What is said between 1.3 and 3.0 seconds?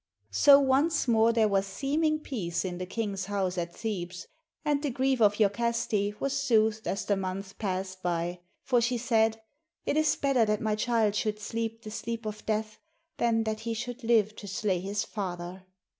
there was seeming peace in the